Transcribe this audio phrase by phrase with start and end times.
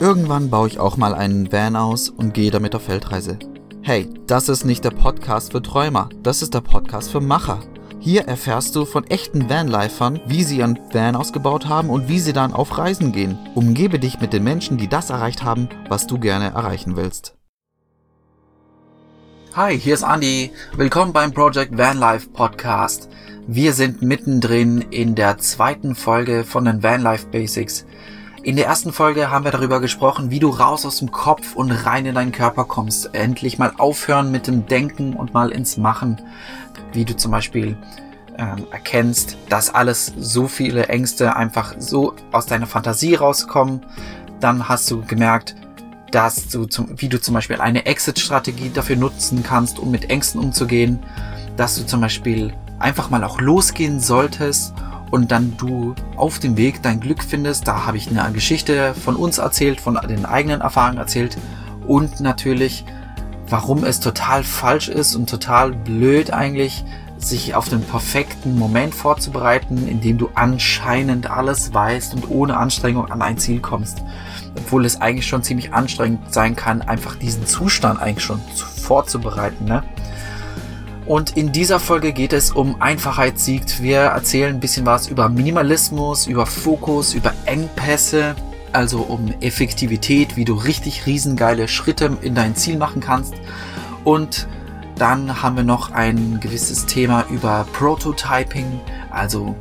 [0.00, 3.38] Irgendwann baue ich auch mal einen Van aus und gehe damit auf Feldreise.
[3.82, 7.60] Hey, das ist nicht der Podcast für Träumer, das ist der Podcast für Macher.
[7.98, 12.32] Hier erfährst du von echten Vanlifern, wie sie ihren Van ausgebaut haben und wie sie
[12.32, 13.38] dann auf Reisen gehen.
[13.54, 17.36] Umgebe dich mit den Menschen, die das erreicht haben, was du gerne erreichen willst.
[19.52, 20.50] Hi, hier ist Andy.
[20.76, 23.10] Willkommen beim Project Vanlife Podcast.
[23.46, 27.84] Wir sind mittendrin in der zweiten Folge von den Vanlife Basics.
[28.42, 31.70] In der ersten Folge haben wir darüber gesprochen, wie du raus aus dem Kopf und
[31.70, 33.14] rein in deinen Körper kommst.
[33.14, 36.22] Endlich mal aufhören mit dem Denken und mal ins Machen.
[36.94, 37.76] Wie du zum Beispiel
[38.38, 43.84] ähm, erkennst, dass alles so viele Ängste einfach so aus deiner Fantasie rauskommen.
[44.40, 45.54] Dann hast du gemerkt,
[46.10, 50.40] dass du zum, wie du zum Beispiel eine Exit-Strategie dafür nutzen kannst, um mit Ängsten
[50.40, 50.98] umzugehen.
[51.58, 54.72] Dass du zum Beispiel einfach mal auch losgehen solltest
[55.10, 57.66] und dann du auf dem Weg dein Glück findest.
[57.66, 61.36] Da habe ich eine Geschichte von uns erzählt, von den eigenen Erfahrungen erzählt
[61.86, 62.84] und natürlich,
[63.48, 66.84] warum es total falsch ist und total blöd eigentlich,
[67.18, 73.20] sich auf den perfekten Moment vorzubereiten, indem du anscheinend alles weißt und ohne Anstrengung an
[73.20, 74.02] ein Ziel kommst.
[74.56, 79.66] Obwohl es eigentlich schon ziemlich anstrengend sein kann, einfach diesen Zustand eigentlich schon vorzubereiten.
[79.66, 79.82] Ne?
[81.10, 83.82] Und in dieser Folge geht es um Einfachheit siegt.
[83.82, 88.36] Wir erzählen ein bisschen was über Minimalismus, über Fokus, über Engpässe,
[88.70, 93.34] also um Effektivität, wie du richtig riesengeile Schritte in dein Ziel machen kannst.
[94.04, 94.46] Und
[94.94, 98.78] dann haben wir noch ein gewisses Thema über Prototyping,
[99.10, 99.56] also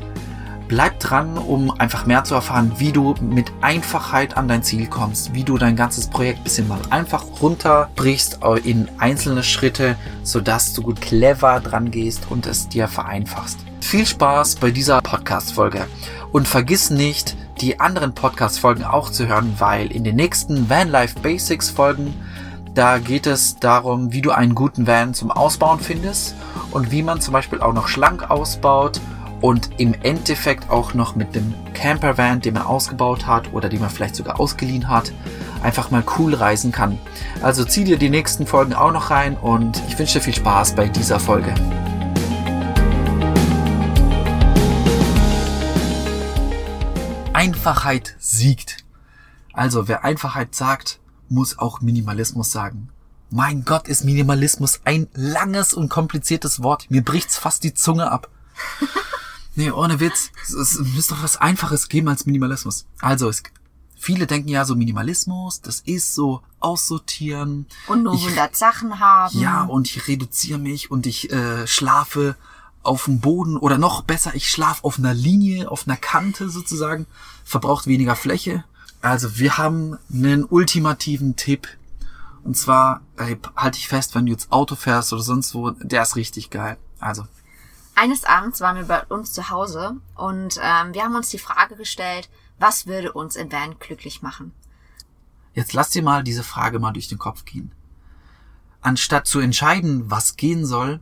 [0.70, 5.34] Bleib dran, um einfach mehr zu erfahren, wie du mit Einfachheit an dein Ziel kommst,
[5.34, 11.02] wie du dein ganzes Projekt bisschen mal einfach runterbrichst in einzelne Schritte, sodass du gut
[11.02, 13.58] clever dran gehst und es dir vereinfachst.
[13.82, 15.88] Viel Spaß bei dieser Podcast-Folge
[16.32, 21.72] und vergiss nicht, die anderen Podcast-Folgen auch zu hören, weil in den nächsten Vanlife Basics
[21.72, 22.14] Folgen
[22.76, 26.36] da geht es darum, wie du einen guten Van zum Ausbauen findest
[26.70, 29.02] und wie man zum Beispiel auch noch schlank ausbaut
[29.42, 33.90] und im Endeffekt auch noch mit dem Campervan, den man ausgebaut hat oder den man
[33.90, 35.12] vielleicht sogar ausgeliehen hat,
[35.64, 36.98] einfach mal cool reisen kann.
[37.42, 40.76] Also zieh dir die nächsten Folgen auch noch rein und ich wünsche dir viel Spaß
[40.76, 41.54] bei dieser Folge.
[47.34, 48.84] Einfachheit siegt.
[49.54, 52.90] Also wer Einfachheit sagt, muss auch Minimalismus sagen.
[53.30, 56.88] Mein Gott, ist Minimalismus ein langes und kompliziertes Wort.
[56.90, 58.30] Mir bricht's fast die Zunge ab.
[59.60, 60.32] Nee, ohne Witz.
[60.42, 62.86] Es, müsste doch was Einfaches geben als Minimalismus.
[63.02, 63.44] Also, es,
[63.98, 67.66] viele denken ja so Minimalismus, das ist so aussortieren.
[67.88, 69.38] Und nur 100 Sachen haben.
[69.38, 72.38] Ja, und ich reduziere mich und ich äh, schlafe
[72.84, 77.06] auf dem Boden oder noch besser, ich schlafe auf einer Linie, auf einer Kante sozusagen,
[77.44, 78.64] verbraucht weniger Fläche.
[79.02, 81.68] Also wir haben einen ultimativen Tipp.
[82.46, 86.04] Und zwar, ey, halte ich fest, wenn du jetzt Auto fährst oder sonst wo, der
[86.04, 86.78] ist richtig geil.
[87.02, 87.26] Also
[88.00, 91.76] eines Abends waren wir bei uns zu Hause und ähm, wir haben uns die Frage
[91.76, 94.54] gestellt, was würde uns in Van glücklich machen?
[95.54, 97.74] Jetzt lass dir mal diese Frage mal durch den Kopf gehen.
[98.80, 101.02] Anstatt zu entscheiden, was gehen soll,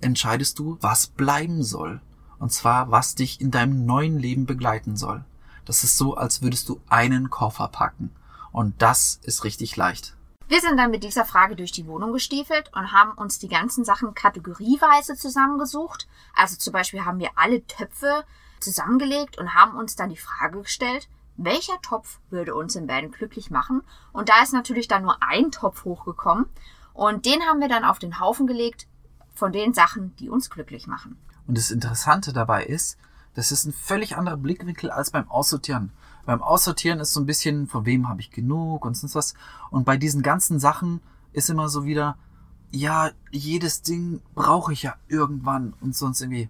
[0.00, 2.00] entscheidest du, was bleiben soll.
[2.38, 5.24] Und zwar, was dich in deinem neuen Leben begleiten soll.
[5.64, 8.12] Das ist so, als würdest du einen Koffer packen.
[8.52, 10.15] Und das ist richtig leicht.
[10.48, 13.84] Wir sind dann mit dieser Frage durch die Wohnung gestiefelt und haben uns die ganzen
[13.84, 16.06] Sachen kategorieweise zusammengesucht.
[16.34, 18.24] Also zum Beispiel haben wir alle Töpfe
[18.60, 23.50] zusammengelegt und haben uns dann die Frage gestellt, welcher Topf würde uns im Band glücklich
[23.50, 23.82] machen?
[24.12, 26.46] Und da ist natürlich dann nur ein Topf hochgekommen
[26.94, 28.86] und den haben wir dann auf den Haufen gelegt
[29.34, 31.18] von den Sachen, die uns glücklich machen.
[31.46, 32.98] Und das Interessante dabei ist,
[33.36, 35.92] das ist ein völlig anderer Blickwinkel als beim Aussortieren.
[36.24, 39.34] Beim Aussortieren ist so ein bisschen, von wem habe ich genug und sonst was.
[39.70, 41.02] Und bei diesen ganzen Sachen
[41.34, 42.16] ist immer so wieder,
[42.70, 46.48] ja, jedes Ding brauche ich ja irgendwann und sonst irgendwie.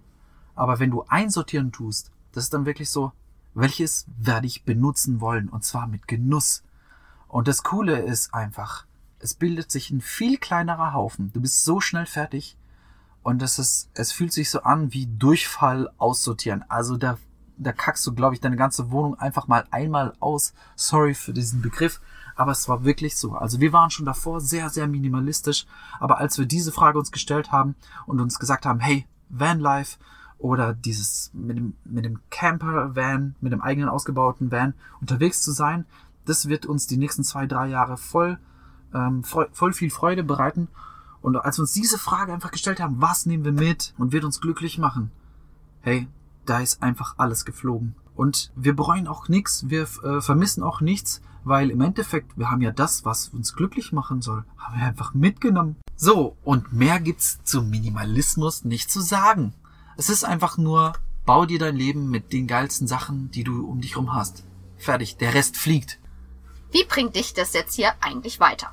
[0.55, 3.11] Aber wenn du einsortieren tust, das ist dann wirklich so,
[3.53, 6.63] welches werde ich benutzen wollen und zwar mit Genuss.
[7.27, 8.85] Und das Coole ist einfach,
[9.19, 11.33] es bildet sich ein viel kleinerer Haufen.
[11.33, 12.55] Du bist so schnell fertig
[13.27, 16.63] und es ist, es fühlt sich so an wie Durchfall aussortieren.
[16.69, 17.17] Also da
[17.57, 20.53] da kackst du, glaube ich, deine ganze Wohnung einfach mal einmal aus.
[20.77, 21.99] Sorry für diesen Begriff,
[22.37, 23.33] aber es war wirklich so.
[23.33, 25.65] Also wir waren schon davor sehr, sehr minimalistisch,
[25.99, 27.75] aber als wir diese Frage uns gestellt haben
[28.05, 29.97] und uns gesagt haben, hey, Vanlife
[30.37, 35.85] oder dieses mit dem, mit dem Camper-Van, mit dem eigenen ausgebauten Van unterwegs zu sein,
[36.23, 38.39] das wird uns die nächsten zwei, drei Jahre voll,
[38.93, 40.69] ähm, voll, voll viel Freude bereiten.
[41.27, 44.23] Und als wir uns diese Frage einfach gestellt haben, was nehmen wir mit und wird
[44.23, 45.11] uns glücklich machen?
[45.81, 46.07] Hey,
[46.45, 47.95] da ist einfach alles geflogen.
[48.15, 52.61] Und wir bereuen auch nichts, wir äh, vermissen auch nichts, weil im Endeffekt, wir haben
[52.61, 55.75] ja das, was uns glücklich machen soll, haben wir einfach mitgenommen.
[55.97, 59.53] So, und mehr gibt's zum Minimalismus nicht zu sagen.
[59.97, 60.93] Es ist einfach nur,
[61.25, 64.45] bau dir dein Leben mit den geilsten Sachen, die du um dich rum hast.
[64.77, 65.99] Fertig, der Rest fliegt.
[66.71, 68.71] Wie bringt dich das jetzt hier eigentlich weiter?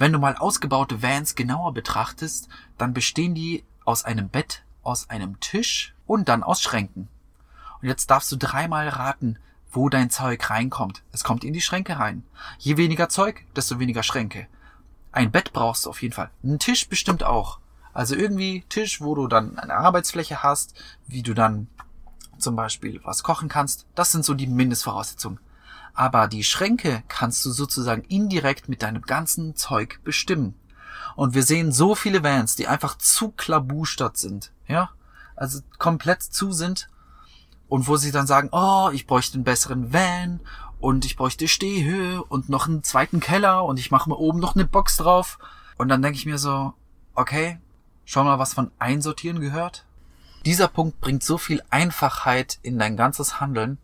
[0.00, 2.48] Wenn du mal ausgebaute Vans genauer betrachtest,
[2.78, 7.08] dann bestehen die aus einem Bett, aus einem Tisch und dann aus Schränken.
[7.82, 9.38] Und jetzt darfst du dreimal raten,
[9.70, 11.02] wo dein Zeug reinkommt.
[11.12, 12.24] Es kommt in die Schränke rein.
[12.56, 14.46] Je weniger Zeug, desto weniger Schränke.
[15.12, 16.30] Ein Bett brauchst du auf jeden Fall.
[16.42, 17.58] Ein Tisch bestimmt auch.
[17.92, 21.68] Also irgendwie Tisch, wo du dann eine Arbeitsfläche hast, wie du dann
[22.38, 23.84] zum Beispiel was kochen kannst.
[23.94, 25.40] Das sind so die Mindestvoraussetzungen.
[25.94, 30.54] Aber die Schränke kannst du sozusagen indirekt mit deinem ganzen Zeug bestimmen.
[31.16, 34.52] Und wir sehen so viele Vans, die einfach zu klabustert sind.
[34.66, 34.90] Ja?
[35.36, 36.88] Also komplett zu sind
[37.68, 40.40] und wo sie dann sagen, oh, ich bräuchte einen besseren Van
[40.80, 44.54] und ich bräuchte Stehhöhe und noch einen zweiten Keller und ich mache mir oben noch
[44.54, 45.38] eine Box drauf.
[45.78, 46.74] Und dann denke ich mir so,
[47.14, 47.58] okay,
[48.04, 49.84] schau mal, was von Einsortieren gehört.
[50.44, 53.78] Dieser Punkt bringt so viel Einfachheit in dein ganzes Handeln,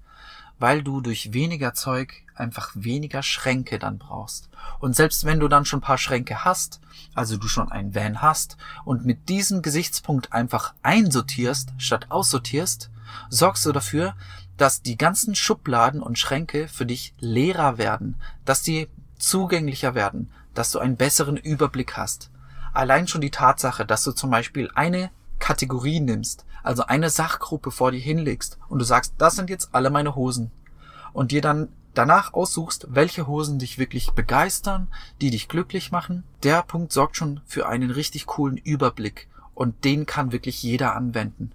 [0.58, 4.48] weil du durch weniger Zeug einfach weniger Schränke dann brauchst.
[4.78, 6.80] Und selbst wenn du dann schon ein paar Schränke hast,
[7.14, 12.90] also du schon einen Van hast und mit diesem Gesichtspunkt einfach einsortierst statt aussortierst,
[13.30, 14.14] sorgst du dafür,
[14.56, 18.88] dass die ganzen Schubladen und Schränke für dich leerer werden, dass die
[19.18, 22.30] zugänglicher werden, dass du einen besseren Überblick hast.
[22.72, 27.92] Allein schon die Tatsache, dass du zum Beispiel eine Kategorie nimmst, also eine Sachgruppe vor
[27.92, 30.50] dir hinlegst und du sagst, das sind jetzt alle meine Hosen
[31.12, 34.88] und dir dann danach aussuchst, welche Hosen dich wirklich begeistern,
[35.20, 40.06] die dich glücklich machen, der Punkt sorgt schon für einen richtig coolen Überblick und den
[40.06, 41.52] kann wirklich jeder anwenden.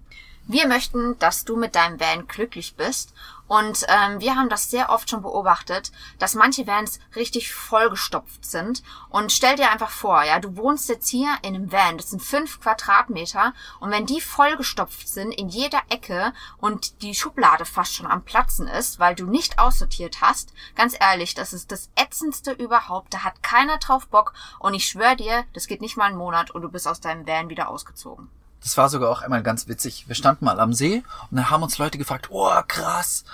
[0.52, 3.14] Wir möchten, dass du mit deinem Van glücklich bist.
[3.48, 8.82] Und ähm, wir haben das sehr oft schon beobachtet, dass manche Vans richtig vollgestopft sind.
[9.08, 12.22] Und stell dir einfach vor, ja, du wohnst jetzt hier in einem Van, das sind
[12.22, 13.54] fünf Quadratmeter.
[13.80, 18.68] Und wenn die vollgestopft sind in jeder Ecke und die Schublade fast schon am Platzen
[18.68, 23.14] ist, weil du nicht aussortiert hast, ganz ehrlich, das ist das ätzendste überhaupt.
[23.14, 24.34] Da hat keiner drauf Bock.
[24.58, 27.26] Und ich schwöre dir, das geht nicht mal einen Monat und du bist aus deinem
[27.26, 28.28] Van wieder ausgezogen.
[28.62, 30.06] Das war sogar auch einmal ganz witzig.
[30.08, 33.24] Wir standen mal am See und dann haben uns Leute gefragt, oh krass,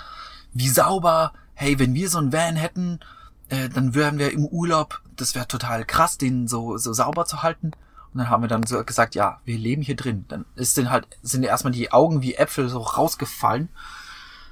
[0.53, 1.33] wie sauber.
[1.55, 3.01] Hey, wenn wir so ein Van hätten,
[3.49, 5.03] äh, dann wären wir im Urlaub.
[5.17, 7.73] Das wäre total krass, den so, so sauber zu halten.
[8.13, 10.25] Und dann haben wir dann so gesagt, ja, wir leben hier drin.
[10.29, 13.69] Dann ist denn halt, sind erstmal die Augen wie Äpfel so rausgefallen.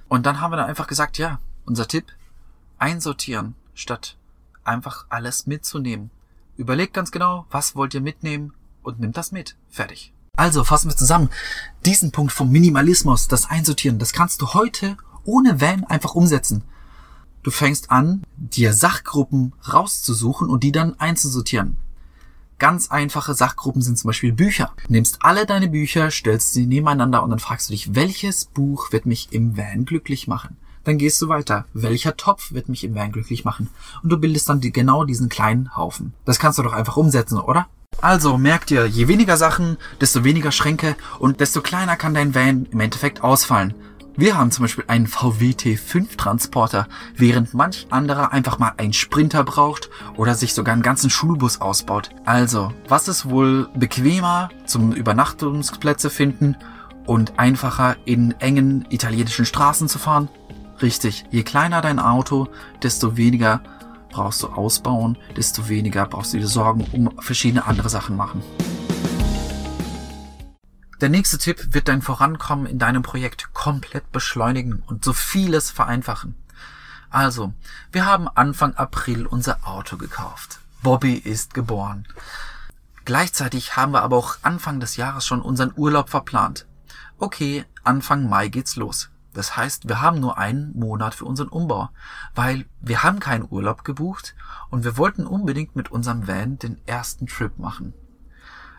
[0.08, 2.06] Und dann haben wir dann einfach gesagt, ja, unser Tipp,
[2.78, 4.16] einsortieren, statt
[4.64, 6.10] einfach alles mitzunehmen.
[6.56, 8.52] Überlegt ganz genau, was wollt ihr mitnehmen
[8.82, 9.56] und nimmt das mit.
[9.68, 10.12] Fertig.
[10.36, 11.30] Also fassen wir zusammen.
[11.86, 16.62] Diesen Punkt vom Minimalismus, das Einsortieren, das kannst du heute ohne Van einfach umsetzen.
[17.42, 21.76] Du fängst an, dir Sachgruppen rauszusuchen und die dann einzusortieren.
[22.58, 24.72] Ganz einfache Sachgruppen sind zum Beispiel Bücher.
[24.86, 28.92] Du nimmst alle deine Bücher, stellst sie nebeneinander und dann fragst du dich, welches Buch
[28.92, 30.56] wird mich im Van glücklich machen?
[30.84, 31.66] Dann gehst du weiter.
[31.74, 33.68] Welcher Topf wird mich im Van glücklich machen?
[34.02, 36.14] Und du bildest dann die, genau diesen kleinen Haufen.
[36.24, 37.68] Das kannst du doch einfach umsetzen, oder?
[38.00, 42.66] Also merkt ihr, je weniger Sachen, desto weniger Schränke und desto kleiner kann dein Van
[42.70, 43.74] im Endeffekt ausfallen.
[44.18, 49.44] Wir haben zum Beispiel einen VW T5 Transporter, während manch anderer einfach mal einen Sprinter
[49.44, 52.08] braucht oder sich sogar einen ganzen Schulbus ausbaut.
[52.24, 56.56] Also, was ist wohl bequemer zum Übernachtungsplätze finden
[57.04, 60.30] und einfacher in engen italienischen Straßen zu fahren?
[60.80, 62.48] Richtig, je kleiner dein Auto,
[62.82, 63.60] desto weniger
[64.16, 68.42] brauchst du ausbauen, desto weniger brauchst du dir Sorgen um verschiedene andere Sachen machen.
[71.02, 76.34] Der nächste Tipp wird dein Vorankommen in deinem Projekt komplett beschleunigen und so vieles vereinfachen.
[77.10, 77.52] Also,
[77.92, 80.60] wir haben Anfang April unser Auto gekauft.
[80.82, 82.08] Bobby ist geboren.
[83.04, 86.66] Gleichzeitig haben wir aber auch Anfang des Jahres schon unseren Urlaub verplant.
[87.18, 89.10] Okay, Anfang Mai geht's los.
[89.36, 91.90] Das heißt, wir haben nur einen Monat für unseren Umbau,
[92.34, 94.34] weil wir haben keinen Urlaub gebucht
[94.70, 97.92] und wir wollten unbedingt mit unserem Van den ersten Trip machen.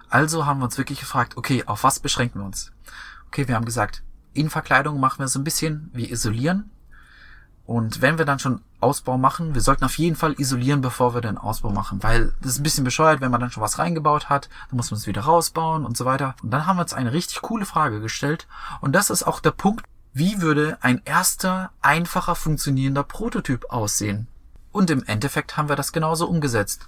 [0.09, 2.71] Also haben wir uns wirklich gefragt, okay, auf was beschränken wir uns?
[3.27, 4.01] Okay, wir haben gesagt,
[4.33, 6.71] Innenverkleidung machen wir so ein bisschen, wir isolieren.
[7.67, 11.21] Und wenn wir dann schon Ausbau machen, wir sollten auf jeden Fall isolieren, bevor wir
[11.21, 14.27] den Ausbau machen, weil das ist ein bisschen bescheuert, wenn man dann schon was reingebaut
[14.27, 16.33] hat, dann muss man es wieder rausbauen und so weiter.
[16.41, 18.47] Und dann haben wir uns eine richtig coole Frage gestellt
[18.81, 19.85] und das ist auch der Punkt,
[20.17, 24.27] wie würde ein erster, einfacher funktionierender Prototyp aussehen?
[24.71, 26.88] Und im Endeffekt haben wir das genauso umgesetzt.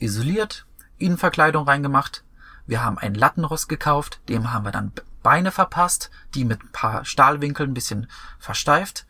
[0.00, 0.66] Isoliert,
[0.98, 2.24] Innenverkleidung reingemacht,
[2.66, 4.90] wir haben ein Lattenrost gekauft, dem haben wir dann
[5.22, 8.08] Beine verpasst, die mit ein paar Stahlwinkeln ein bisschen
[8.40, 9.06] versteift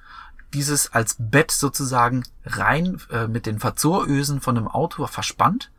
[0.52, 5.70] dieses als Bett sozusagen rein äh, mit den Verzorösen von dem Auto verspannt,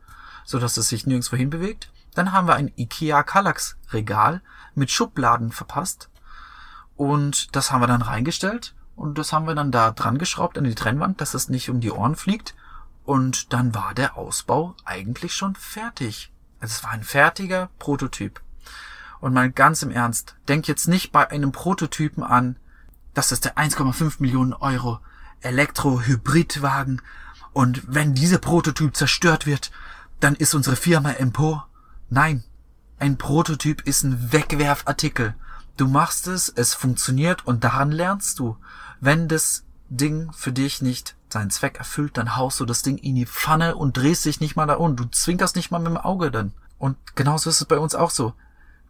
[0.44, 1.90] so dass es sich nirgendwo hinbewegt.
[2.14, 4.42] Dann haben wir ein IKEA Kallax Regal
[4.74, 6.10] mit Schubladen verpasst
[6.98, 10.64] und das haben wir dann reingestellt und das haben wir dann da dran geschraubt an
[10.64, 12.54] die Trennwand, dass es nicht um die Ohren fliegt
[13.04, 16.32] und dann war der Ausbau eigentlich schon fertig.
[16.60, 18.40] Also es war ein fertiger Prototyp.
[19.20, 22.56] Und mal ganz im Ernst, denk jetzt nicht bei einem Prototypen an,
[23.14, 24.98] das ist der 1,5 Millionen Euro
[25.40, 27.00] Elektro-Hybridwagen
[27.52, 29.70] und wenn dieser Prototyp zerstört wird,
[30.18, 31.68] dann ist unsere Firma empor.
[32.10, 32.42] Nein,
[32.98, 35.36] ein Prototyp ist ein Wegwerfartikel.
[35.78, 38.56] Du machst es, es funktioniert und daran lernst du.
[39.00, 43.14] Wenn das Ding für dich nicht seinen Zweck erfüllt, dann haust du das Ding in
[43.14, 44.96] die Pfanne und drehst dich nicht mal da um.
[44.96, 46.50] Du zwinkerst nicht mal mit dem Auge dann.
[46.78, 48.34] Und genauso ist es bei uns auch so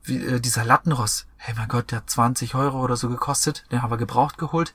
[0.03, 1.27] wie, äh, dieser Lattenross.
[1.37, 3.67] Hey mein Gott, der hat 20 Euro oder so gekostet.
[3.71, 4.73] Den haben wir gebraucht geholt.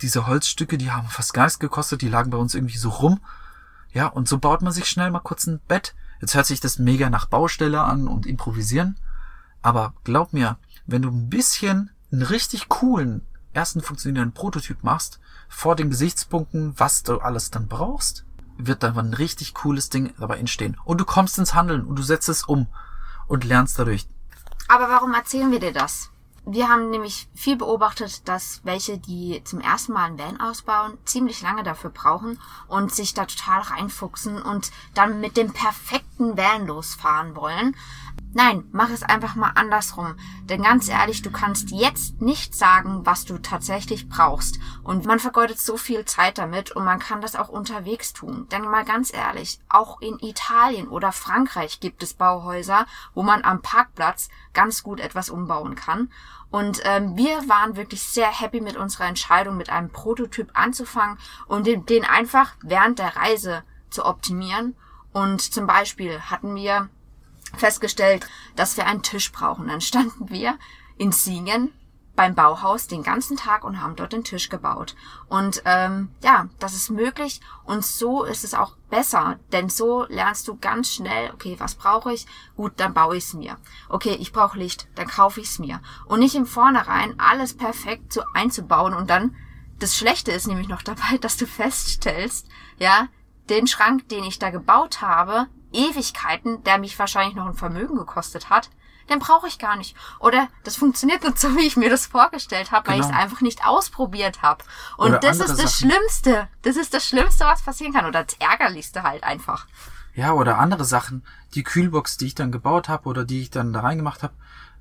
[0.00, 2.02] Diese Holzstücke, die haben fast gar nichts gekostet.
[2.02, 3.20] Die lagen bei uns irgendwie so rum.
[3.92, 5.94] Ja, und so baut man sich schnell mal kurz ein Bett.
[6.20, 8.98] Jetzt hört sich das mega nach Baustelle an und improvisieren.
[9.62, 10.56] Aber glaub mir,
[10.92, 15.18] wenn du ein bisschen einen richtig coolen ersten funktionierenden Prototyp machst,
[15.48, 18.24] vor den Gesichtspunkten, was du alles dann brauchst,
[18.56, 20.78] wird da ein richtig cooles Ding dabei entstehen.
[20.84, 22.68] Und du kommst ins Handeln und du setzt es um
[23.26, 24.06] und lernst dadurch.
[24.68, 26.10] Aber warum erzählen wir dir das?
[26.44, 31.40] Wir haben nämlich viel beobachtet, dass welche, die zum ersten Mal ein Van ausbauen, ziemlich
[31.40, 37.36] lange dafür brauchen und sich da total reinfuchsen und dann mit dem perfekten Van losfahren
[37.36, 37.76] wollen.
[38.34, 40.14] Nein, mach es einfach mal andersrum.
[40.44, 44.58] Denn ganz ehrlich, du kannst jetzt nicht sagen, was du tatsächlich brauchst.
[44.82, 48.48] Und man vergeudet so viel Zeit damit und man kann das auch unterwegs tun.
[48.50, 53.60] Denn mal ganz ehrlich, auch in Italien oder Frankreich gibt es Bauhäuser, wo man am
[53.60, 56.10] Parkplatz ganz gut etwas umbauen kann.
[56.50, 61.66] Und ähm, wir waren wirklich sehr happy mit unserer Entscheidung, mit einem Prototyp anzufangen und
[61.66, 64.74] den, den einfach während der Reise zu optimieren.
[65.12, 66.88] Und zum Beispiel hatten wir
[67.56, 68.26] festgestellt,
[68.56, 69.68] dass wir einen Tisch brauchen.
[69.68, 70.58] Dann standen wir
[70.96, 71.72] in Singen
[72.14, 74.94] beim Bauhaus den ganzen Tag und haben dort den Tisch gebaut.
[75.28, 80.46] Und ähm, ja, das ist möglich und so ist es auch besser, denn so lernst
[80.48, 82.26] du ganz schnell, okay, was brauche ich?
[82.56, 83.56] Gut, dann baue ich es mir.
[83.88, 85.80] Okay, ich brauche Licht, dann kaufe ich es mir.
[86.06, 89.34] Und nicht im Vornherein alles perfekt so einzubauen und dann,
[89.78, 92.46] das Schlechte ist nämlich noch dabei, dass du feststellst,
[92.78, 93.08] ja,
[93.48, 98.50] den Schrank, den ich da gebaut habe, Ewigkeiten, der mich wahrscheinlich noch ein Vermögen gekostet
[98.50, 98.70] hat,
[99.10, 99.96] den brauche ich gar nicht.
[100.20, 103.08] Oder das funktioniert nicht so, wie ich mir das vorgestellt habe, weil genau.
[103.08, 104.64] ich es einfach nicht ausprobiert habe.
[104.96, 105.90] Und Oder das ist das Sachen.
[105.90, 106.48] Schlimmste.
[106.62, 108.06] Das ist das Schlimmste, was passieren kann.
[108.06, 109.66] Oder das Ärgerlichste halt einfach.
[110.14, 111.24] Ja, oder andere Sachen.
[111.54, 114.34] Die Kühlbox, die ich dann gebaut habe oder die ich dann da reingemacht habe,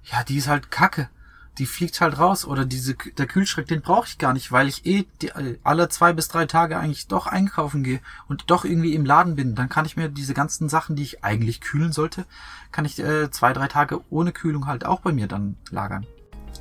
[0.04, 1.10] ja, die ist halt kacke
[1.58, 2.46] die fliegt halt raus.
[2.46, 5.32] Oder diese, der Kühlschrank, den brauche ich gar nicht, weil ich eh die,
[5.64, 9.56] alle zwei bis drei Tage eigentlich doch einkaufen gehe und doch irgendwie im Laden bin.
[9.56, 12.26] Dann kann ich mir diese ganzen Sachen, die ich eigentlich kühlen sollte,
[12.72, 16.06] kann ich äh, zwei, drei Tage ohne Kühlung halt auch bei mir dann lagern.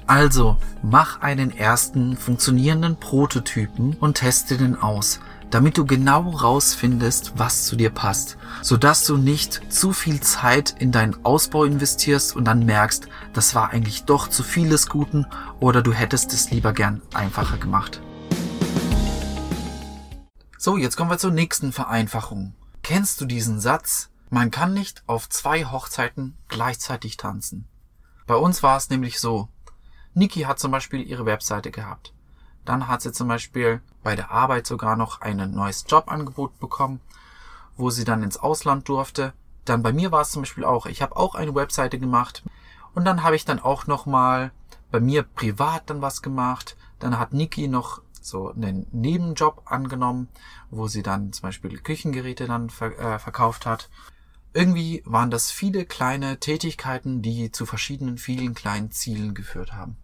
[0.07, 5.21] Also, mach einen ersten funktionierenden Prototypen und teste den aus
[5.51, 10.93] damit du genau rausfindest, was zu dir passt, sodass du nicht zu viel Zeit in
[10.93, 15.27] deinen Ausbau investierst und dann merkst, das war eigentlich doch zu vieles Guten
[15.59, 18.01] oder du hättest es lieber gern einfacher gemacht.
[20.57, 22.55] So, jetzt kommen wir zur nächsten Vereinfachung.
[22.83, 24.11] Kennst du diesen Satz?
[24.29, 27.67] Man kann nicht auf zwei Hochzeiten gleichzeitig tanzen.
[28.27, 29.49] Bei uns war es nämlich so.
[30.15, 32.13] Niki hat zum Beispiel ihre Webseite gehabt.
[32.65, 37.01] Dann hat sie zum Beispiel bei der Arbeit sogar noch ein neues Jobangebot bekommen,
[37.77, 39.33] wo sie dann ins Ausland durfte.
[39.65, 42.43] Dann bei mir war es zum Beispiel auch, ich habe auch eine Webseite gemacht
[42.95, 44.53] und dann habe ich dann auch noch mal
[44.91, 46.77] bei mir privat dann was gemacht.
[46.99, 50.29] Dann hat Niki noch so einen Nebenjob angenommen,
[50.71, 53.89] wo sie dann zum Beispiel Küchengeräte dann ver äh, verkauft hat.
[54.53, 59.97] Irgendwie waren das viele kleine Tätigkeiten, die zu verschiedenen vielen kleinen Zielen geführt haben.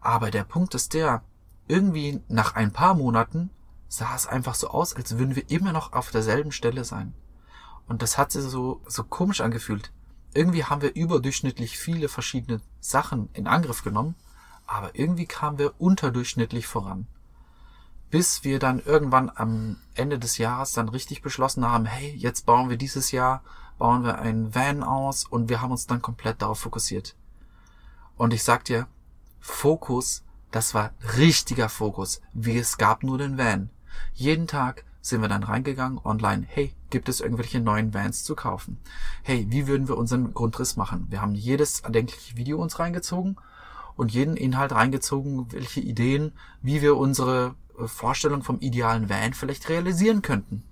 [0.00, 1.22] Aber der Punkt ist der,
[1.68, 3.50] irgendwie nach ein paar Monaten
[3.88, 7.14] sah es einfach so aus, als würden wir immer noch auf derselben Stelle sein.
[7.86, 9.92] Und das hat sich so, so komisch angefühlt.
[10.34, 14.16] Irgendwie haben wir überdurchschnittlich viele verschiedene Sachen in Angriff genommen,
[14.66, 17.06] aber irgendwie kamen wir unterdurchschnittlich voran.
[18.10, 22.68] Bis wir dann irgendwann am Ende des Jahres dann richtig beschlossen haben, hey, jetzt bauen
[22.68, 23.42] wir dieses Jahr,
[23.78, 27.16] bauen wir einen Van aus und wir haben uns dann komplett darauf fokussiert.
[28.16, 28.86] Und ich sag dir,
[29.40, 33.70] Fokus das war richtiger Fokus, wie es gab nur den Van.
[34.14, 36.44] Jeden Tag sind wir dann reingegangen online.
[36.48, 38.78] Hey, gibt es irgendwelche neuen Vans zu kaufen?
[39.22, 41.06] Hey, wie würden wir unseren Grundriss machen?
[41.10, 43.36] Wir haben jedes erdenkliche Video uns reingezogen
[43.96, 49.68] und jeden Inhalt reingezogen, welche Ideen, wie wir unsere äh, Vorstellung vom idealen Van vielleicht
[49.68, 50.64] realisieren könnten.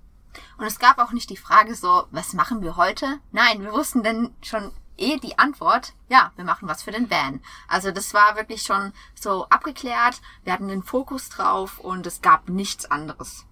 [0.57, 3.19] Und es gab auch nicht die Frage so, was machen wir heute?
[3.31, 7.41] Nein, wir wussten dann schon eh die Antwort, ja, wir machen was für den Van.
[7.67, 12.49] Also das war wirklich schon so abgeklärt, wir hatten den Fokus drauf und es gab
[12.49, 13.45] nichts anderes.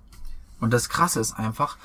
[0.60, 1.78] Und das Krasse ist einfach,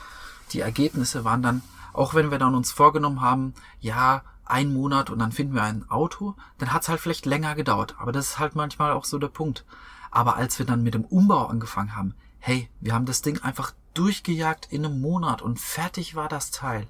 [0.52, 1.62] die Ergebnisse waren dann,
[1.92, 5.88] auch wenn wir dann uns vorgenommen haben, ja, ein Monat und dann finden wir ein
[5.90, 7.96] Auto, dann hat es halt vielleicht länger gedauert.
[7.98, 9.64] Aber das ist halt manchmal auch so der Punkt.
[10.10, 13.72] Aber als wir dann mit dem Umbau angefangen haben, hey, wir haben das Ding einfach
[13.94, 16.86] durchgejagt in einem Monat und fertig war das Teil.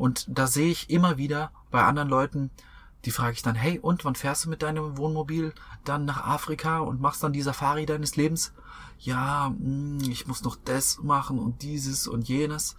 [0.00, 2.50] Und da sehe ich immer wieder bei anderen Leuten,
[3.04, 5.52] die frage ich dann, hey, und wann fährst du mit deinem Wohnmobil
[5.84, 8.54] dann nach Afrika und machst dann die Safari deines Lebens?
[8.98, 12.76] Ja, hm, ich muss noch das machen und dieses und jenes.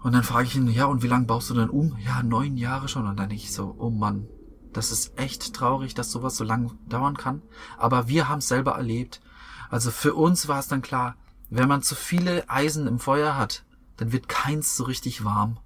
[0.00, 1.98] Und dann frage ich ihn, ja, und wie lange baust du denn um?
[1.98, 3.08] Ja, neun Jahre schon.
[3.08, 4.28] Und dann ich so, oh Mann,
[4.72, 7.42] das ist echt traurig, dass sowas so lange dauern kann.
[7.76, 9.20] Aber wir haben es selber erlebt.
[9.68, 11.16] Also für uns war es dann klar,
[11.50, 13.64] wenn man zu viele Eisen im Feuer hat,
[13.96, 15.58] dann wird keins so richtig warm.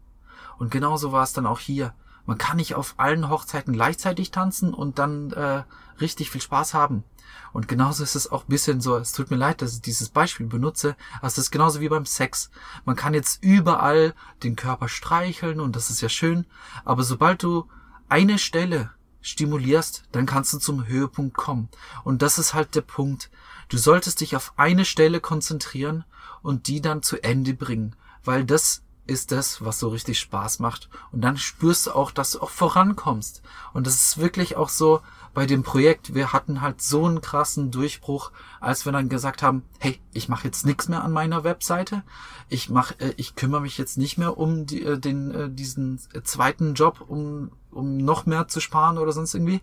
[0.59, 1.95] Und genauso war es dann auch hier.
[2.25, 5.65] Man kann nicht auf allen Hochzeiten gleichzeitig tanzen und dann äh,
[6.01, 7.05] richtig viel Spaß haben.
[7.53, 10.47] Und genauso ist es auch bisschen so, es tut mir leid, dass ich dieses Beispiel
[10.47, 12.51] benutze, aber es ist genauso wie beim Sex.
[12.85, 16.47] Man kann jetzt überall den Körper streicheln und das ist ja schön,
[16.85, 17.69] aber sobald du
[18.09, 18.91] eine Stelle
[19.21, 21.69] stimulierst, dann kannst du zum Höhepunkt kommen.
[22.05, 23.31] Und das ist halt der Punkt.
[23.69, 26.05] Du solltest dich auf eine Stelle konzentrieren
[26.43, 28.83] und die dann zu Ende bringen, weil das
[29.13, 30.89] ist das, was so richtig Spaß macht.
[31.13, 33.43] Und dann spürst du auch, dass du auch vorankommst.
[33.73, 35.01] Und das ist wirklich auch so
[35.35, 36.15] bei dem Projekt.
[36.15, 40.45] Wir hatten halt so einen krassen Durchbruch, als wir dann gesagt haben, hey, ich mache
[40.45, 42.03] jetzt nichts mehr an meiner Webseite.
[42.49, 46.01] Ich mach, äh, ich kümmere mich jetzt nicht mehr um die, äh, den, äh, diesen
[46.25, 49.61] zweiten Job, um, um noch mehr zu sparen oder sonst irgendwie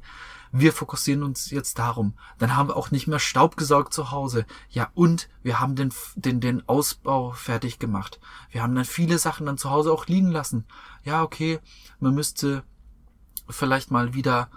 [0.52, 2.14] wir fokussieren uns jetzt darum.
[2.38, 4.46] Dann haben wir auch nicht mehr Staub gesaugt zu Hause.
[4.70, 8.20] Ja, und wir haben den, den, den Ausbau fertig gemacht.
[8.52, 10.66] Wir haben dann viele Sachen dann zu Hause auch liegen lassen.
[11.04, 11.60] Ja, okay,
[12.00, 12.64] man müsste
[13.48, 14.50] vielleicht mal wieder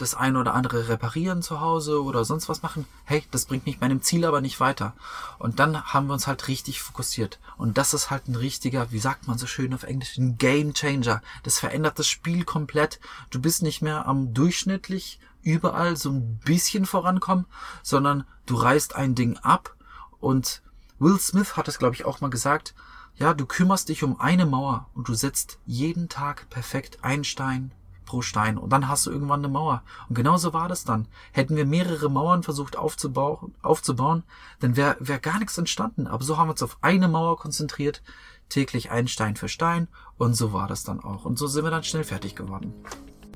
[0.00, 2.86] das eine oder andere reparieren zu Hause oder sonst was machen.
[3.04, 4.94] Hey, das bringt mich meinem Ziel aber nicht weiter.
[5.38, 7.38] Und dann haben wir uns halt richtig fokussiert.
[7.56, 10.74] Und das ist halt ein richtiger, wie sagt man so schön auf Englisch, ein Game
[10.74, 11.22] Changer.
[11.42, 13.00] Das verändert das Spiel komplett.
[13.30, 17.46] Du bist nicht mehr am durchschnittlich überall so ein bisschen vorankommen,
[17.82, 19.74] sondern du reißt ein Ding ab
[20.18, 20.62] und
[20.98, 22.74] Will Smith hat es, glaube ich, auch mal gesagt,
[23.16, 27.72] ja, du kümmerst dich um eine Mauer und du setzt jeden Tag perfekt ein Stein
[28.10, 29.82] pro Stein und dann hast du irgendwann eine Mauer.
[30.08, 31.06] Und genauso war das dann.
[31.30, 34.24] Hätten wir mehrere Mauern versucht aufzubauen, aufzubauen
[34.58, 36.08] dann wäre wär gar nichts entstanden.
[36.08, 38.02] Aber so haben wir uns auf eine Mauer konzentriert,
[38.48, 39.86] täglich ein Stein für Stein
[40.18, 41.24] und so war das dann auch.
[41.24, 42.74] Und so sind wir dann schnell fertig geworden.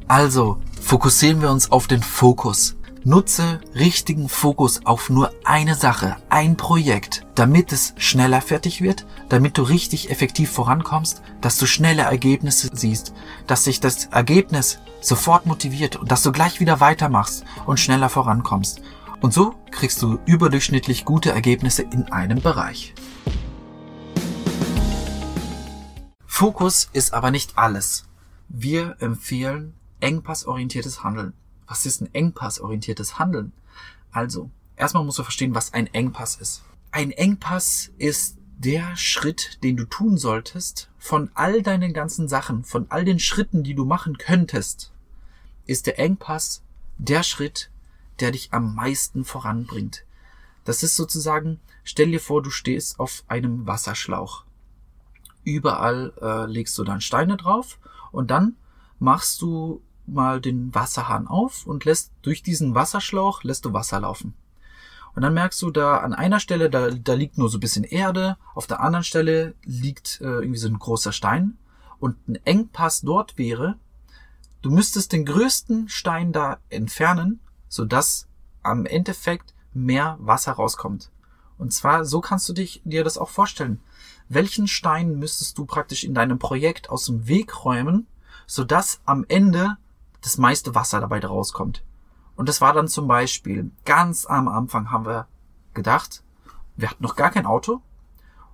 [0.09, 2.77] Also, fokussieren wir uns auf den Fokus.
[3.07, 9.59] Nutze richtigen Fokus auf nur eine Sache, ein Projekt, damit es schneller fertig wird, damit
[9.59, 13.13] du richtig effektiv vorankommst, dass du schnelle Ergebnisse siehst,
[13.47, 18.81] dass sich das Ergebnis sofort motiviert und dass du gleich wieder weitermachst und schneller vorankommst.
[19.21, 22.95] Und so kriegst du überdurchschnittlich gute Ergebnisse in einem Bereich.
[26.25, 28.07] Fokus ist aber nicht alles.
[28.49, 31.35] Wir empfehlen engpassorientiertes Handeln.
[31.67, 33.53] Was ist ein engpassorientiertes Handeln?
[34.13, 36.63] Also, erstmal musst du verstehen, was ein Engpass ist.
[36.91, 42.87] Ein Engpass ist der Schritt, den du tun solltest, von all deinen ganzen Sachen, von
[42.91, 44.93] all den Schritten, die du machen könntest,
[45.67, 46.63] ist der Engpass
[46.99, 47.71] der Schritt,
[48.21, 50.05] der dich am meisten voranbringt.
[50.65, 54.45] Das ist sozusagen, stell dir vor, du stehst auf einem Wasserschlauch.
[55.43, 57.79] Überall äh, legst du dann Steine drauf
[58.13, 58.57] und dann
[58.99, 64.35] machst du mal den Wasserhahn auf und lässt durch diesen Wasserschlauch lässt du Wasser laufen.
[65.15, 67.85] Und dann merkst du da an einer Stelle, da, da liegt nur so ein bisschen
[67.85, 71.57] Erde, auf der anderen Stelle liegt äh, irgendwie so ein großer Stein
[72.01, 73.77] und ein Engpass dort wäre,
[74.63, 78.27] du müsstest den größten Stein da entfernen, sodass
[78.63, 81.11] am Endeffekt mehr Wasser rauskommt.
[81.59, 83.81] Und zwar, so kannst du dich, dir das auch vorstellen.
[84.29, 88.07] Welchen Stein müsstest du praktisch in deinem Projekt aus dem Weg räumen,
[88.47, 89.77] sodass am Ende
[90.25, 91.83] das meiste Wasser dabei rauskommt.
[92.37, 95.29] Und das war dann zum Beispiel, ganz am Anfang haben wir
[95.75, 96.23] gedacht,
[96.77, 97.81] wir hatten noch gar kein Auto.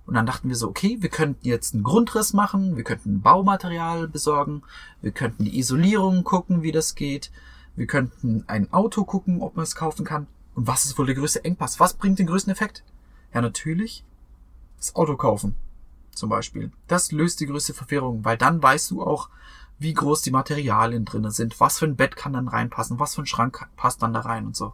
[0.05, 4.07] Und dann dachten wir so, okay, wir könnten jetzt einen Grundriss machen, wir könnten Baumaterial
[4.07, 4.63] besorgen,
[5.01, 7.31] wir könnten die Isolierung gucken, wie das geht,
[7.75, 10.27] wir könnten ein Auto gucken, ob man es kaufen kann.
[10.55, 11.79] Und was ist wohl der größte Engpass?
[11.79, 12.83] Was bringt den größten Effekt?
[13.33, 14.03] Ja, natürlich
[14.77, 15.55] das Auto kaufen.
[16.13, 16.71] Zum Beispiel.
[16.87, 19.29] Das löst die größte Verwirrung, weil dann weißt du auch,
[19.81, 23.23] wie groß die Materialien drinnen sind, was für ein Bett kann dann reinpassen, was für
[23.23, 24.73] ein Schrank passt dann da rein und so.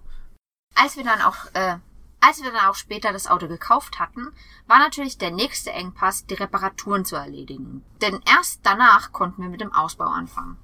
[0.75, 1.77] Als wir dann auch äh,
[2.19, 4.27] Als wir dann auch später das Auto gekauft hatten,
[4.67, 7.83] war natürlich der nächste Engpass, die Reparaturen zu erledigen.
[8.01, 10.57] Denn erst danach konnten wir mit dem Ausbau anfangen.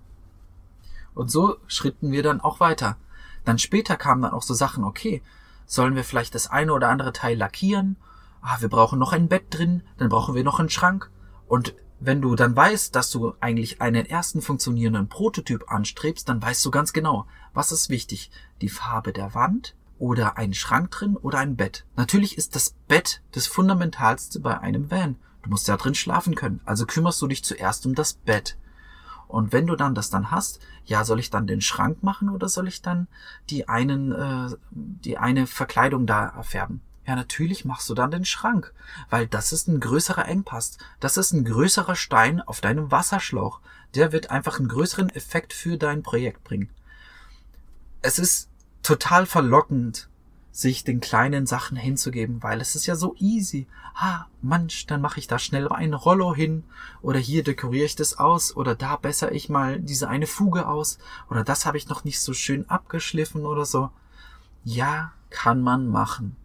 [1.14, 2.98] Und so schritten wir dann auch weiter.
[3.46, 5.22] Dann später kamen dann auch so Sachen, okay,
[5.66, 7.98] sollen wir vielleicht das eine oder andere Teil lackieren?
[8.42, 11.12] Ah, wir brauchen noch ein Bett drin, dann brauchen wir noch einen Schrank.
[11.48, 16.63] Und wenn du dann weißt, dass du eigentlich einen ersten funktionierenden Prototyp anstrebst, dann weißt
[16.66, 18.32] du ganz genau, was ist wichtig.
[18.62, 21.86] Die Farbe der Wand, oder ein Schrank drin oder ein Bett.
[21.96, 25.16] Natürlich ist das Bett das Fundamentalste bei einem Van.
[25.44, 26.60] Du musst ja drin schlafen können.
[26.66, 28.58] Also kümmerst du dich zuerst um das Bett.
[29.30, 32.50] Und wenn du dann das dann hast, ja, soll ich dann den Schrank machen oder
[32.50, 33.08] soll ich dann
[33.50, 36.82] die einen, äh, die eine Verkleidung da erfärben?
[37.06, 38.74] Ja, natürlich machst du dann den Schrank,
[39.10, 40.78] weil das ist ein größerer Engpass.
[41.00, 43.60] Das ist ein größerer Stein auf deinem Wasserschlauch.
[43.94, 46.70] Der wird einfach einen größeren Effekt für dein Projekt bringen.
[48.02, 48.50] Es ist
[48.84, 50.10] total verlockend,
[50.54, 53.68] sich den kleinen Sachen hinzugeben, weil es ist ja so easy.
[53.96, 56.63] Ah, manch, dann mache ich da schnell ein Rollo hin
[57.02, 61.00] oder hier dekoriere ich das aus oder da besser ich mal diese eine Fuge aus
[61.30, 63.89] oder das habe ich noch nicht so schön abgeschliffen oder so.
[64.63, 66.36] Ja, kann man machen.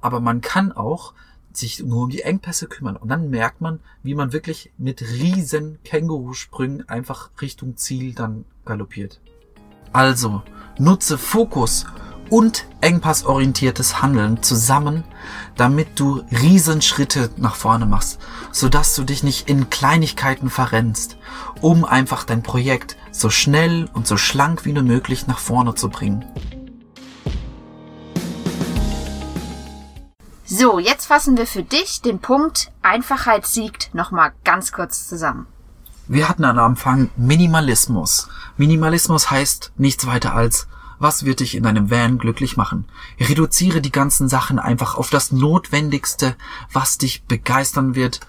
[0.00, 1.14] Aber man kann auch
[1.52, 5.78] sich nur um die Engpässe kümmern und dann merkt man, wie man wirklich mit riesen
[5.84, 9.20] Kängurusprüngen einfach Richtung Ziel dann galoppiert.
[9.92, 10.42] Also,
[10.78, 11.86] Nutze Fokus
[12.28, 15.04] und engpassorientiertes Handeln zusammen,
[15.56, 18.18] damit du Riesenschritte nach vorne machst,
[18.52, 21.16] sodass du dich nicht in Kleinigkeiten verrennst,
[21.62, 25.88] um einfach dein Projekt so schnell und so schlank wie nur möglich nach vorne zu
[25.88, 26.26] bringen.
[30.58, 35.46] So, jetzt fassen wir für dich den Punkt Einfachheit siegt nochmal ganz kurz zusammen.
[36.08, 38.28] Wir hatten am Anfang Minimalismus.
[38.56, 40.66] Minimalismus heißt nichts weiter als,
[40.98, 42.86] was wird dich in deinem Van glücklich machen?
[43.20, 46.36] Reduziere die ganzen Sachen einfach auf das Notwendigste,
[46.72, 48.20] was dich begeistern wird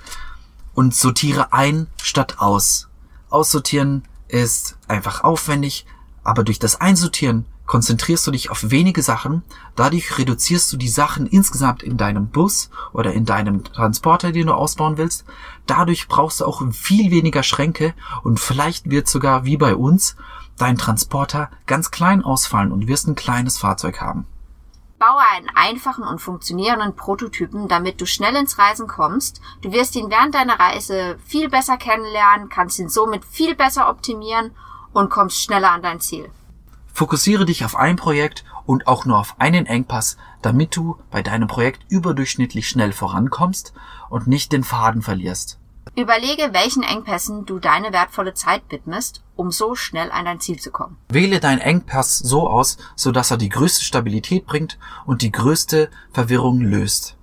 [0.73, 2.89] und sortiere ein statt aus.
[3.29, 5.85] Aussortieren ist einfach aufwendig,
[6.25, 9.43] aber durch das Einsortieren konzentrierst du dich auf wenige Sachen,
[9.75, 14.53] dadurch reduzierst du die Sachen insgesamt in deinem Bus oder in deinem Transporter, den du
[14.53, 15.25] ausbauen willst.
[15.67, 20.15] Dadurch brauchst du auch viel weniger Schränke und vielleicht wird sogar wie bei uns
[20.57, 24.25] dein Transporter ganz klein ausfallen und wirst ein kleines Fahrzeug haben.
[24.97, 29.41] Baue einen einfachen und funktionierenden Prototypen, damit du schnell ins Reisen kommst.
[29.61, 34.55] Du wirst ihn während deiner Reise viel besser kennenlernen, kannst ihn somit viel besser optimieren
[34.93, 36.31] und kommst schneller an dein Ziel.
[36.97, 41.47] Fokussiere dich auf ein Projekt und auch nur auf einen Engpass, damit du bei deinem
[41.47, 43.71] Projekt überdurchschnittlich schnell vorankommst
[44.09, 45.59] und nicht den Faden verlierst.
[45.95, 50.71] Überlege, welchen Engpässen du deine wertvolle Zeit widmest, um so schnell an dein Ziel zu
[50.71, 50.97] kommen.
[51.09, 56.61] Wähle deinen Engpass so aus, sodass er die größte Stabilität bringt und die größte Verwirrung
[56.61, 57.15] löst.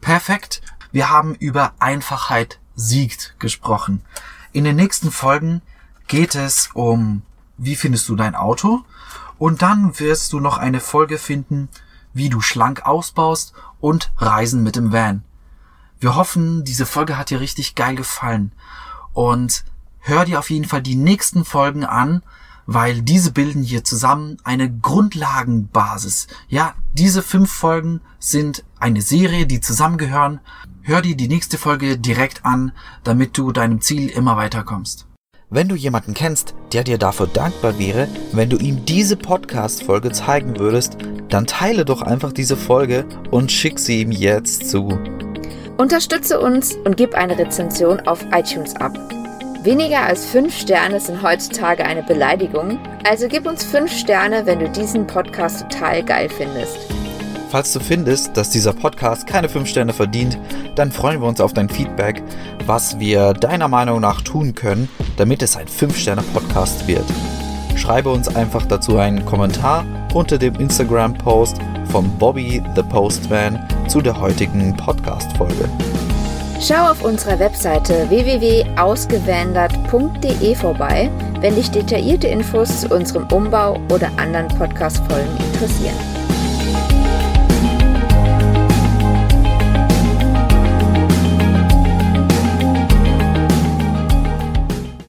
[0.00, 0.60] Perfekt.
[0.90, 4.02] Wir haben über Einfachheit siegt gesprochen.
[4.50, 5.62] In den nächsten Folgen
[6.08, 7.22] geht es um,
[7.58, 8.82] wie findest du dein Auto?
[9.40, 11.70] Und dann wirst du noch eine Folge finden,
[12.12, 15.24] wie du schlank ausbaust und Reisen mit dem Van.
[15.98, 18.52] Wir hoffen, diese Folge hat dir richtig geil gefallen.
[19.14, 19.64] Und
[20.00, 22.22] hör dir auf jeden Fall die nächsten Folgen an,
[22.66, 26.26] weil diese bilden hier zusammen eine Grundlagenbasis.
[26.48, 30.40] Ja, diese fünf Folgen sind eine Serie, die zusammengehören.
[30.82, 32.72] Hör dir die nächste Folge direkt an,
[33.04, 35.06] damit du deinem Ziel immer weiterkommst.
[35.52, 40.60] Wenn du jemanden kennst, der dir dafür dankbar wäre, wenn du ihm diese Podcast-Folge zeigen
[40.60, 40.96] würdest,
[41.28, 44.96] dann teile doch einfach diese Folge und schick sie ihm jetzt zu.
[45.76, 48.96] Unterstütze uns und gib eine Rezension auf iTunes ab.
[49.64, 54.70] Weniger als 5 Sterne sind heutzutage eine Beleidigung, also gib uns 5 Sterne, wenn du
[54.70, 56.78] diesen Podcast total geil findest.
[57.50, 60.38] Falls du findest, dass dieser Podcast keine 5 Sterne verdient,
[60.76, 62.22] dann freuen wir uns auf dein Feedback,
[62.64, 67.02] was wir deiner Meinung nach tun können, damit es ein 5-Sterne-Podcast wird.
[67.74, 69.84] Schreibe uns einfach dazu einen Kommentar
[70.14, 71.56] unter dem Instagram-Post
[71.90, 73.58] von Bobby the Postman
[73.88, 75.68] zu der heutigen Podcast-Folge.
[76.60, 81.10] Schau auf unserer Webseite www.ausgewandert.de vorbei,
[81.40, 86.19] wenn dich detaillierte Infos zu unserem Umbau oder anderen Podcast-Folgen interessieren.